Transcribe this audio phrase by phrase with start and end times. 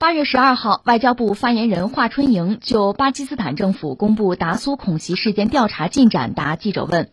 [0.00, 7.10] 八月十二号，外交部发言人华春莹就巴基斯坦政府公布达苏恐袭事件调查进展答记者问。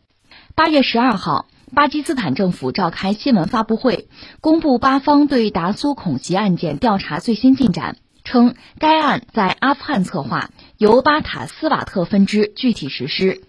[0.53, 4.07] 八月十二号，巴基斯坦政府召开新闻发布会，
[4.39, 13.41] 公布巴方对达苏恐袭案件调查最新进展，称该案在阿富汗策划，由巴塔斯瓦特分支具体实施。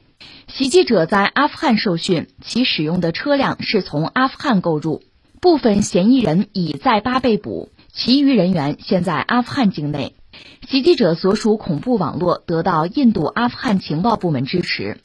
[0.48, 5.03] 袭击者在阿富汗受训，其使用的车辆是从阿富汗购入，
[5.43, 7.68] 部分嫌疑人已在巴被捕。
[7.97, 10.15] 其余人员现在阿富汗境内，
[10.69, 14.99] 袭击者所属恐怖网络得到印度阿富汗情报部门支持。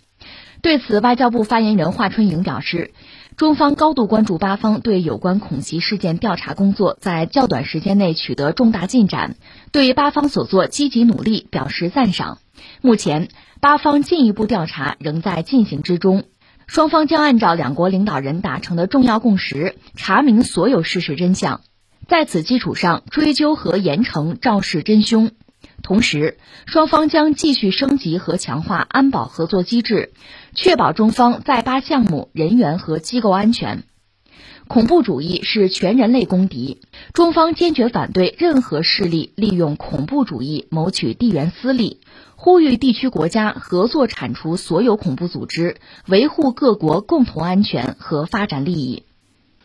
[0.62, 2.92] 对此，外交部发言人华春莹表示，
[3.38, 9.38] 中方高度关注巴方对有关恐袭事件调查工作在较短时间内取得重大进展，
[9.72, 12.40] 对巴方所做积极努力表示赞赏。
[12.82, 13.30] 目前，
[13.62, 16.26] 巴方进一步调查仍在进行之中，
[16.68, 21.62] 双方将按照两国领导人达成的重要共识，查明所有事实真相。
[22.12, 25.32] 在此基础上，追究和严惩肇事真凶。
[25.82, 30.12] 同时，双方将继续升级和强化安保合作机制，
[30.54, 33.84] 确保中方在巴项目人员和机构安全。
[34.68, 36.82] 恐怖主义是全人类公敌，
[37.14, 42.02] 中方坚决反对任何势力利用恐怖主义谋取地缘私利，
[42.36, 49.04] 呼吁地区国家合作铲除所有恐怖组织，维护各国共同安全和发展利益。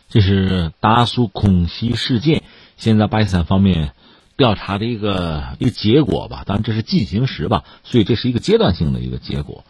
[0.09, 2.43] 这是达苏恐袭事件，
[2.77, 3.93] 现在巴基斯坦方面
[4.37, 6.45] 调查的一个一个结果吧。
[6.47, 9.65] 当然这是进行时吧，所以这是一个阶段性的一个结果。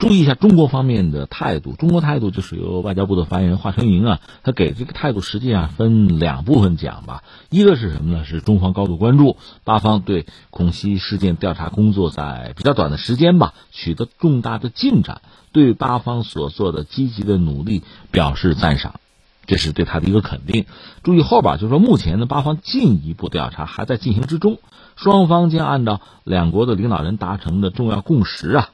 [0.00, 7.22] 注意一下中国方面的态度，中国态度就是由外交部的发言人华春莹啊，他给这个态度实际上分两部分讲吧。
[7.50, 8.24] 一个是什么呢？
[8.24, 18.98] 是中方高度关注巴方对恐袭事件调查工作在比较短的时间吧取得重大的进展，对巴方所做的积极的努力表示赞赏。
[19.46, 20.66] 这是对他的一个肯定。
[21.02, 24.58] 注意后边，就是说目前呢，巴方进一步调查还在进行之中，
[24.96, 28.70] 双方将按照两国的领导人达成的重要共识啊，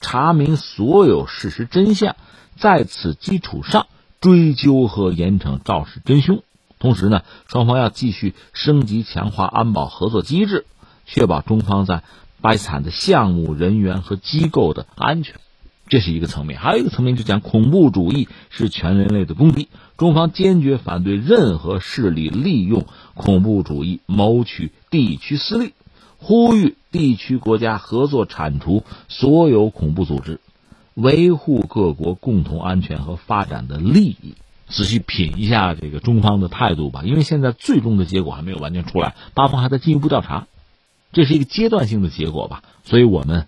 [0.00, 2.16] 查明所有事实真相，
[2.56, 3.86] 在此基础上
[4.20, 6.42] 追究和严惩肇事真凶。
[6.78, 10.66] 同时呢，双方要继续升级强化安保合作机制，
[11.06, 12.02] 确保中方在
[12.40, 15.36] 巴基斯坦的项目人员和机构的安全。
[15.88, 25.74] 这是一个层面，还有一个层面就讲恐怖主义是全人类的公敌，中方坚决反对任何势力利用恐怖主义谋取地区私利，
[26.18, 30.40] 呼吁地区国家合作铲除所有恐怖组织，
[30.94, 34.34] 维护各国共同安全和发展的利益。
[34.68, 40.48] 仔细品一下这个中方的态度吧，因为现在最终的结果还没有完全出来，巴方还在进一步调查，
[41.12, 43.46] 这是一个阶段性的结果吧，所以我们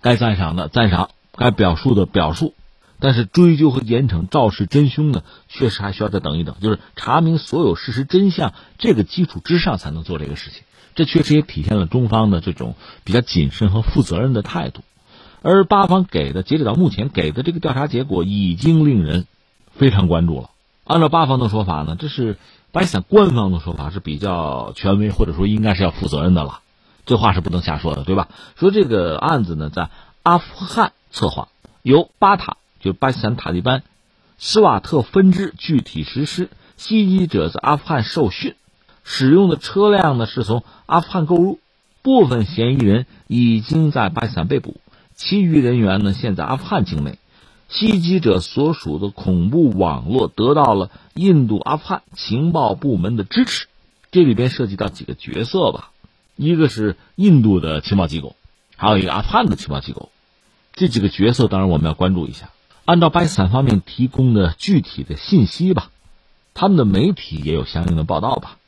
[0.00, 1.10] 该赞赏的赞赏。
[1.38, 2.52] 该表述的表述，
[2.98, 6.56] 但是追究和严惩肇事真凶呢，确实还需要再等一等。
[6.60, 10.64] 就是查明所有事实真相这个基础之上才能做这个事情。
[10.96, 14.82] 这确实也体现了中方的这种比较谨慎和负责任的态度。
[15.40, 19.28] 而巴方给的，截止到目前给的这个调查结果已经令人
[19.70, 20.50] 非常关注了。
[20.82, 22.36] 按照巴方的说法呢，这是
[22.72, 26.62] 巴基斯坦官方的说法是比较权威，或者说应该是要负责任的了。
[27.06, 28.26] 这话是不能瞎说的，对吧？
[28.56, 29.90] 说这个案子呢，在
[30.24, 30.92] 阿富汗。
[31.10, 31.48] 策划
[31.82, 33.82] 由巴塔，就是巴基斯坦塔利班
[34.38, 36.50] 斯瓦特分支具体实施。
[36.76, 38.54] 袭击者在阿富汗受训，
[39.02, 41.58] 使用的车辆呢是从阿富汗购入。
[42.00, 44.76] 部分嫌疑人已经在巴基斯坦被捕，
[45.16, 47.18] 其余人员呢现在阿富汗境内。
[47.68, 53.66] 袭击者所属的恐怖网络得到了印度阿富汗情报部门的支持。
[54.10, 55.90] 这里边涉及到几个角色吧，
[56.36, 58.36] 一个是印度的情报机构，
[58.76, 60.10] 还有一个阿富汗的情报机构。
[60.78, 62.50] 这几个角色当然我们要关注一下。
[62.84, 65.90] 按照巴基斯坦方面提供的具体的信息吧，
[66.54, 68.58] 他们的媒体也有相应的报道吧。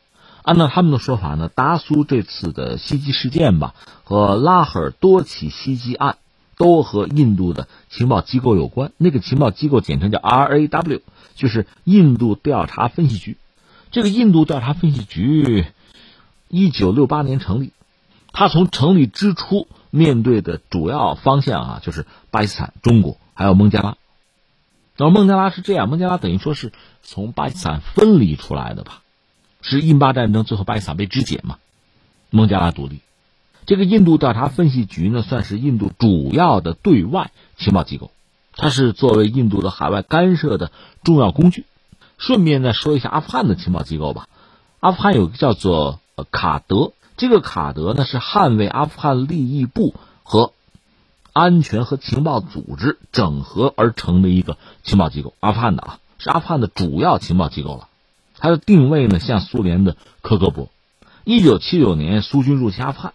[0.43, 6.19] 按照他们的说法呢，达苏这次的袭击事件吧，和拉赫尔多起袭击案
[6.57, 8.91] 都和印度的情报机构有关。
[8.97, 11.03] 那个情报机构简称叫 RAW，
[11.37, 13.37] 就是印度调查分析局。
[13.93, 15.65] 这个印度调查分析局
[16.49, 17.71] 一九六八年成立，
[18.33, 19.69] 它从成立之初。
[19.91, 23.97] 面对的主要方向啊，就是巴基斯坦、中国还有孟加拉。
[24.97, 26.73] 那么孟加拉是这样，孟加拉等于说是
[27.03, 29.03] 从巴基斯坦分离出来的吧？
[29.63, 31.59] 是印巴战争最后巴基斯坦被肢解嘛？
[32.31, 33.01] 孟加拉独立。
[33.67, 38.11] 这个印度调查分析局呢，算是印度主要的对外情报机构，
[38.55, 40.71] 它是作为印度的海外干涉的
[41.03, 41.67] 重要工具。
[42.19, 44.29] 顺便再说一下阿富汗的情报机构吧。
[44.81, 46.01] 阿富汗有个叫做
[46.31, 46.93] 卡德。
[47.21, 50.55] 这个卡德呢是捍卫阿富汗利益部和
[51.35, 57.89] 安全和情报组织整合而成的一个情报机构，阿富汗的啊是阿富汗的主要情报机构了。
[58.39, 60.69] 它的定位呢像苏联的科格勃。
[61.25, 63.13] 一九七九年苏军入侵阿富汗，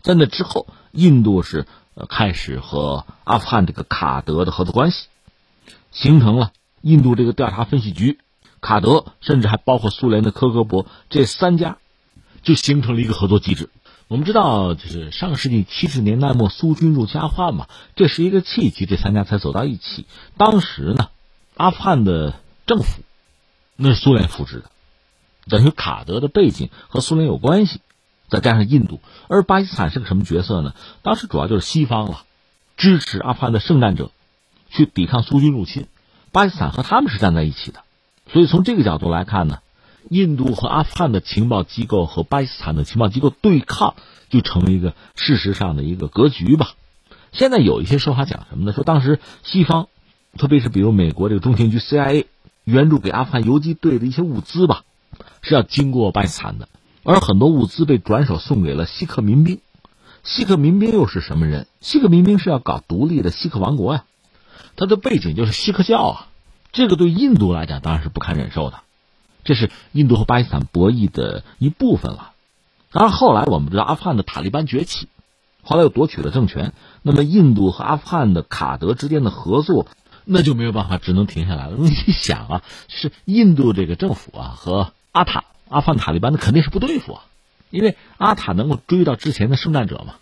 [0.00, 5.08] 在那之后，印度是呃开始和阿富汗这个卡德的合作关系，
[5.90, 8.18] 形成了印度这个调查分析局，
[8.62, 11.76] 卡德甚至还包括苏联的科格勃这三家，
[12.42, 13.68] 就形成了一个合作机制。
[14.08, 17.66] 我们知道，就是上世纪七十年代末苏军入侵阿富汗嘛，
[17.96, 20.04] 这是一个契机，这三家才走到一起。
[20.36, 21.08] 当时呢，
[21.56, 22.34] 阿富汗的
[22.66, 23.02] 政府
[23.74, 24.64] 那是苏联扶持的，
[25.48, 27.80] 等于卡德的背景和苏联有关系，
[28.28, 30.74] 再加上印度，而巴基斯坦是个什么角色呢？
[31.00, 32.24] 当时主要就是西方了，
[32.76, 34.10] 支持阿富汗的圣战者
[34.68, 35.86] 去抵抗苏军入侵，
[36.32, 37.80] 巴基斯坦和他们是站在一起的。
[38.30, 39.60] 所以从这个角度来看呢。
[40.08, 43.94] 印度和阿富汗的情报机构和巴基斯坦的情报机构对抗，
[44.28, 46.70] 就成为一个事实上的一个格局吧。
[47.32, 48.72] 现在有一些说法讲什么呢？
[48.72, 49.88] 说当时西方，
[50.36, 52.26] 特别是比如美国这个中情局 CIA
[52.64, 54.84] 援助给阿富汗游击队的一些物资吧，
[55.40, 56.68] 是要经过巴基斯坦的，
[57.04, 59.60] 而很多物资被转手送给了锡克民兵。
[60.24, 61.66] 锡克民兵又是什么人？
[61.80, 64.04] 锡克民兵是要搞独立的锡克王国呀，
[64.76, 66.28] 他的背景就是锡克教啊。
[66.70, 68.80] 这个对印度来讲当然是不堪忍受的。
[69.44, 72.32] 这是印度和巴基斯坦博弈的一部分了。
[72.92, 75.08] 当然，后来我们知道阿富汗的塔利班崛起，
[75.62, 76.74] 后来又夺取了政权。
[77.02, 79.86] 那么，印度和阿富汗的卡德之间的合作，
[80.24, 81.76] 那就没有办法，只能停下来了。
[81.78, 87.22] 你想啊，是印度这个政府啊和阿塔阿富汗塔利班，那肯定是不对付啊。
[87.70, 90.16] 因为阿塔能够追到之前的圣战者嘛，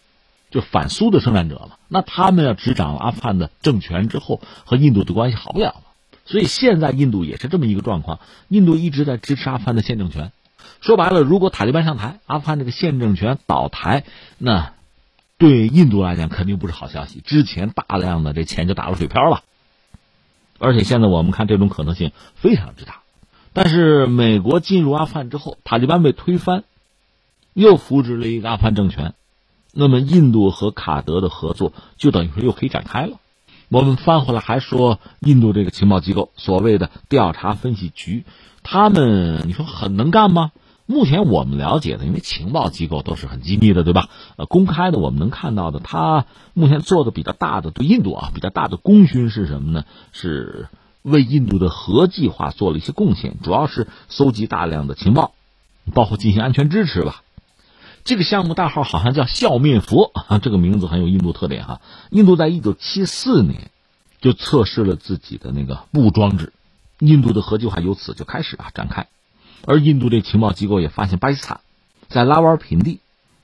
[0.52, 1.76] 就反苏的圣战者嘛。
[1.88, 5.82] 那他们要执掌阿富汗的政权之后，和印度的关系好不了。
[6.26, 10.32] 所以现在印度也是这么一个状况，印度一直在支持阿富汗的现政权。
[10.81, 14.05] 说白了，如果塔利班上台，阿富汗这个现政权倒台，
[14.38, 14.72] 那
[15.37, 17.20] 对印度来讲肯定不是好消息。
[17.20, 19.43] 之前大量的这钱就打了水漂了，
[20.58, 23.00] 而且现在我们看这种可能性非常之大。
[23.52, 26.64] 但是美国进入阿富汗之后，塔利班被推翻，
[27.52, 29.14] 又扶植了一个阿富汗政权，
[29.73, 33.19] 那么印度和卡德的合作就等于说又可以展开了。
[33.72, 38.25] 我们翻回来还说，印度这个情报机构，所谓的调查分析局，
[38.64, 40.50] 他们你说很能干吗？
[40.87, 44.08] 目前我们了解的，因为情报机构都是很机密的，对吧？
[44.34, 49.84] 呃，公开的我们能看到的，他目前做的比较大的对印度啊比较大的功勋是什么呢？
[50.11, 50.66] 是
[51.02, 55.31] 为印度的核计划做了一些贡献，主要是搜集大量的情报，
[55.94, 57.23] 包括进行安全支持吧。
[58.11, 61.81] 这个项目代号好像叫“笑面佛”，啊，这个名字很有印度特点哈。
[62.11, 63.71] 印度在一九七四年
[64.21, 66.53] 就测试了自己的那个布装置，
[66.99, 69.07] 印度的核计划由此就开始啊展开。
[69.65, 71.61] 而印度这情报机构也发现巴基斯坦
[72.09, 72.99] 在拉瓦尔品地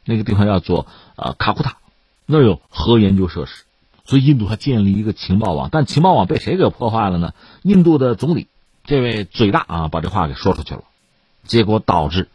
[0.04, 1.76] 那个地方要做呃卡库塔，
[2.26, 3.62] 那儿有核研究设施，
[4.04, 5.68] 所以印度还建立一个情报网。
[5.70, 7.34] 但情报网被谁给破坏了呢？
[7.62, 8.48] 印度的总理
[8.82, 10.82] 这位嘴大啊，把这话给说出去了，
[11.44, 12.28] 结果导致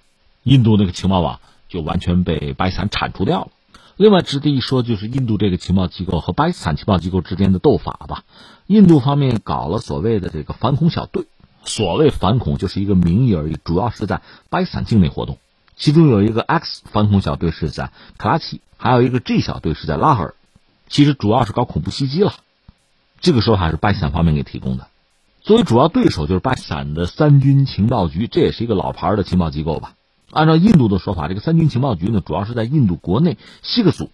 [0.43, 1.41] 印度那个情报网。
[1.71, 3.47] 就完全被巴基斯坦铲除掉了。
[3.95, 8.23] 另外值得一说，就是印度这个情报机构和巴基斯坦情报机构之间的斗法吧。
[8.67, 11.25] 印度方面搞了所谓的这个反恐小队，
[11.63, 15.37] 所谓反恐就是一个名义而已，主要是在巴基斯坦境内活动。
[15.77, 20.35] 其中有一个 X 反恐小队是在卡拉奇，还有一个 G 小队是在拉合尔。
[20.87, 22.33] 其实主要是搞恐怖袭击了。
[23.19, 24.87] 这个说法是巴基斯坦方面给提供的。
[25.41, 29.93] 作为主要对手就是巴基斯坦的三军情报局，这也是一个老牌的情报机构吧。
[30.31, 34.09] 按照印度的说法，这个三军情报局呢，主要是在印度国内西克族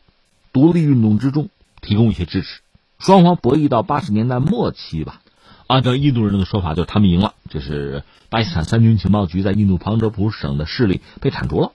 [0.52, 1.50] 独立运动之中
[1.82, 2.62] 提供一些支持。
[3.00, 5.22] 双方博弈到八十年代末期吧，
[5.68, 11.72] 按照印度人的说法，就是他们赢了，就是巴基斯坦三军情报局在印度旁遮普省的势力被铲除了，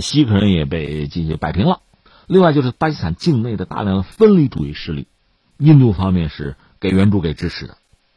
[0.00, 1.80] 西克人也被进行摆平了。
[2.26, 5.06] 另外就是巴基斯坦境内的大量分离主义势力，
[5.56, 7.76] 印度方面是给援助给支持的。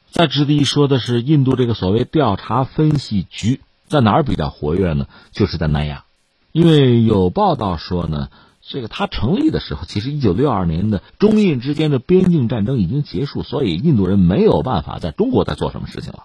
[0.10, 3.62] 再值得一说的是，印度这个所谓调查分析局。
[3.92, 5.06] 在哪儿比较活跃呢？
[5.32, 6.06] 就是在南亚，
[6.54, 8.30] 因为有报道说呢，
[8.62, 16.24] 这个它成立的时候，其实一九六二年的中印之间的边境战争已经结束，所以印度人没有办法在中国再做什么事情了，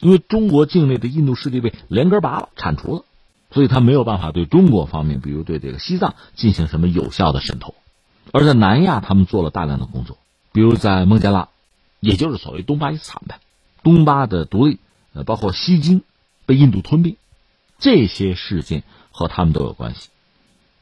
[0.00, 3.04] 因为中国境内的印度势力被连根拔了、铲除了，
[3.50, 7.74] 所以他没有办法对中国方面，比如对这个西藏进行什么有效的渗透。
[8.32, 10.16] 而在南亚，他们做了大量的工作，
[10.52, 11.48] 比如在孟加拉，
[11.98, 13.40] 也就是所谓东巴基斯坦呗，
[13.82, 14.78] 东巴的独立，
[15.12, 16.02] 呃，包括西金。
[16.50, 17.16] 被印度吞并，
[17.78, 20.08] 这些事件和他们都有关系。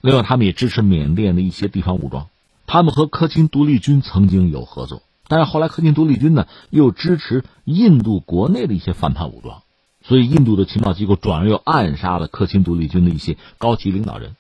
[0.01, 2.29] 另外，他们也支持缅甸的一些地方武装，
[2.67, 9.61] 他们和克钦独立军曾经有合作，但是后来克钦独立军呢又支持印度国内的一些反叛武装，
[10.03, 14.35] 所以印度的情报机构转而又暗杀了克钦独立军的一些高级领导人。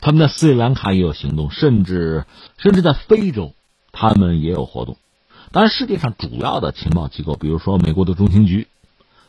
[0.00, 2.24] 他们在斯里兰卡也有行动，甚至
[2.56, 3.52] 甚至在非洲，
[3.90, 4.96] 他们也有活动。
[5.50, 8.68] 当然，世界上主要的情报机构，比如说美国的中情局。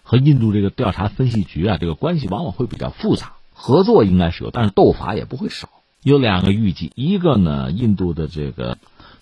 [0.04, 3.34] 和印度这个调查分析局啊，这个关系往往会比较复杂。
[3.54, 5.70] 合作应该是有，但是斗法也不会少。
[6.04, 8.78] 有两个预计，一个呢，印度的这个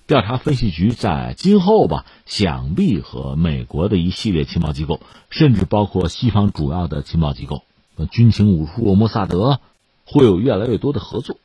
[0.07, 7.63] 调查分析局在今后吧，想必和美国的一系列情报机构，甚至包括西方主要的情报机构，
[8.09, 9.59] 军情五处、莫萨德，
[10.05, 11.38] 会有越来越多的合作。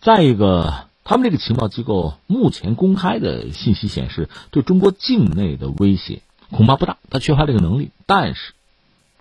[0.00, 6.20] 再一个，他们这个情报机构目前公开的信息显示，对中国境内的威胁
[6.50, 7.92] 恐怕不大，他缺乏这个能力。
[8.04, 8.52] 但是，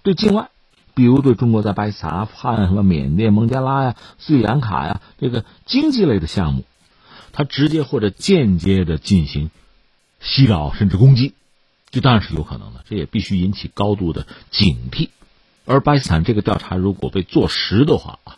[0.04, 0.50] 对境外。
[0.94, 6.66] 比如对中国在巴基斯坦、阿富汗、什么缅甸、孟加拉呀、斯里兰卡呀，这个经济类的项目，
[7.32, 9.52] 它直接或者间接的进行
[10.20, 11.34] 袭扰甚至攻击，
[11.92, 15.08] 这当然是有可能的，这也必须引起高度的警惕。
[15.66, 18.36] 而巴基斯坦这个调查如果被坐实的话啊，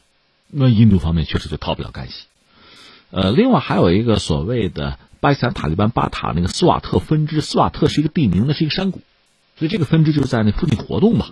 [0.47, 2.25] 那印度方面确实就逃不了干系。
[3.09, 9.01] 呃，另外还有一个所谓的巴基斯坦塔利班巴塔那个斯瓦特分支，斯瓦特是一个地名，那是一个山谷，
[9.57, 11.29] 所以这个分支就是在那附近活动嘛。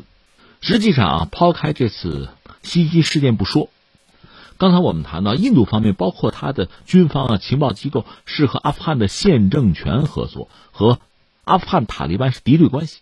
[0.62, 2.30] 实际上啊，抛开这次
[2.62, 3.70] 袭击事件不说，
[4.60, 11.00] 刚才我们谈到印度方面，包括他的军方啊、情报机构是和阿富汗的现政权合作，和
[11.44, 13.00] 阿富汗塔利班是敌对关系。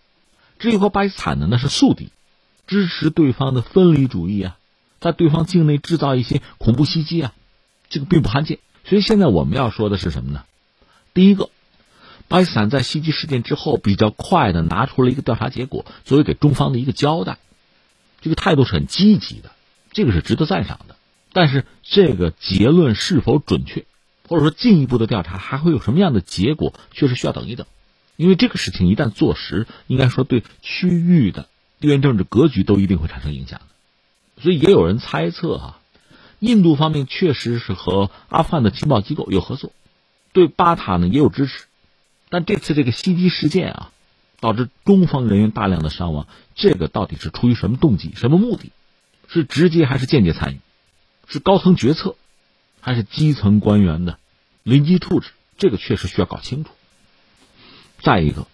[0.58, 2.10] 至于和巴基斯坦呢，那是宿敌，
[2.66, 4.58] 支持对方的分离主义啊，
[5.02, 7.34] 在对方境内制造一些恐怖袭击啊，
[7.90, 8.60] 这个并不罕见。
[8.86, 10.46] 所以现在我们要说的是什么呢？
[11.14, 11.50] 第一个。
[12.30, 17.40] 巴基斯坦在袭击事件之后，比较快的拿出了一个调查结果，作为给中方的一个交代，
[18.22, 19.52] 这个态度是很积极的，
[19.92, 20.96] 这个是值得赞赏的。
[21.32, 23.86] 但是这个结论是否准确，
[24.28, 27.68] 或者说进一步的调查还会有什么样的结果，确实需要等一等。
[28.16, 31.48] 因为这个事情一旦坐实，应该说对区域的
[31.80, 34.44] 地缘政治格局都一定会产生影响的。
[34.44, 35.80] 所以也有人猜测哈，
[36.40, 39.72] 印度方面确实是和阿富汗的情报机构有合作，
[40.34, 41.66] 对巴塔呢也有支持。
[42.30, 43.92] 但这次这个袭击事件啊，
[44.40, 48.72] 导致中方人员大量的伤亡，这个到底是出于什么动机、什么目的？
[49.28, 50.60] 是直接还是间接参与？
[51.28, 52.16] 是高层决策，
[52.82, 54.18] 还是基层官员的
[54.64, 55.30] 临机处置？
[55.58, 56.72] 这个确实需要搞清楚。
[58.02, 58.48] 再一个，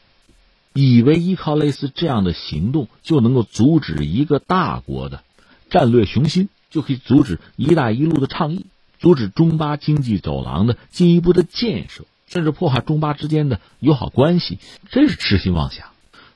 [0.74, 5.24] 以为依靠类似这样的行动就能够阻止一个大国的
[5.70, 8.65] 战略雄心，就可以阻止“一带一路”的倡议，
[9.00, 12.06] 阻止中巴经济走廊的进一步的建设。
[12.27, 15.88] 甚至破坏中巴之间的友好关系，真是痴心妄想。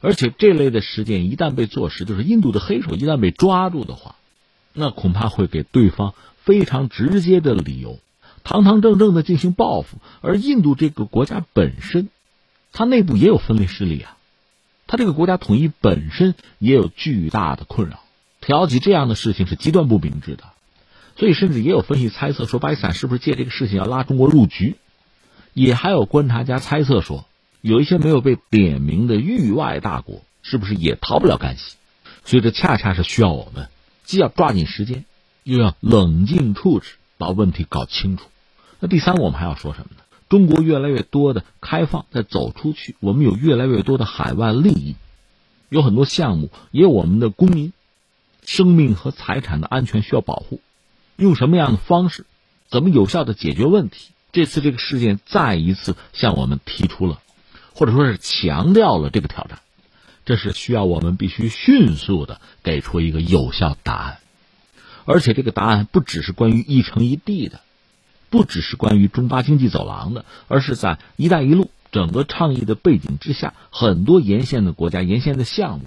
[0.01, 4.15] 而且这类的事件一旦被坐实，就是印度的黑手一旦被抓住的话，
[4.73, 7.99] 那恐怕会给对方非常直接的理由，
[8.45, 9.97] 堂堂正正的进行报复。
[10.21, 12.07] 而印度这个国家本身，
[12.71, 14.15] 它内部也有分裂势力啊，
[14.87, 17.99] 它这个国家统一本身也有巨大的困扰，
[18.39, 20.45] 挑起这样的事情是极端不明智的。
[21.17, 24.77] 所以，甚至也有分析猜测说，巴基斯坦是不是借这个事情要拉中国入局？
[25.53, 27.25] 也还有观察家猜测说，
[27.61, 31.75] 有一些没有被点名的域外大国，是不是也逃不了干系？
[32.25, 33.69] 所以这恰恰是需要我们，
[34.03, 35.05] 既要抓紧时间，
[35.43, 38.25] 又要冷静处置，把问题搞清楚。
[38.79, 40.03] 那第三，我们还要说什么呢？
[40.29, 44.95] 中国越来越多的开放，在走出去，我们有越来越多的海外利益，
[45.69, 47.73] 有很多项目，也有我们的公民
[48.45, 50.61] 生命和财产的安全需要保护。
[51.15, 52.25] 用什么样的方式，
[52.69, 54.11] 怎么有效的解决问题？
[54.31, 57.19] 这次这个事件再一次向我们提出了，
[57.73, 59.59] 或者说是强调了这个挑战，
[60.25, 64.19] 这是需要我们必须迅速的给出一个有效答案，
[65.05, 67.61] 而且这个答案不只是关于一城一地的，
[68.29, 75.85] 不只是关于中巴经济走廊的，而是在“一带一路”整个倡议的背景之下，很多沿线的国家、沿线的项目，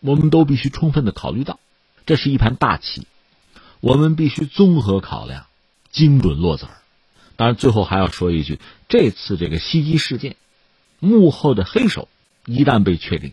[0.00, 1.58] 我们都必须充分的考虑到，
[2.04, 3.06] 这是一盘大棋，
[3.80, 5.46] 我们必须综合考量，
[5.90, 6.81] 精准落子儿。
[7.36, 8.58] 当然，最后还要说一句：
[8.88, 10.36] 这次这个袭击事件
[10.98, 12.08] 幕后的黑手
[12.46, 13.32] 一旦被确定，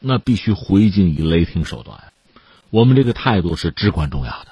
[0.00, 2.12] 那必须回敬以雷霆手段。
[2.70, 4.45] 我们这个态度是至关重要的。